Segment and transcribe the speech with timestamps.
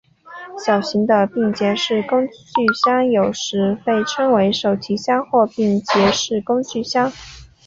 [0.65, 2.33] 小型的便携式工具
[2.83, 7.11] 箱有时被称为手提箱或便携式工具箱。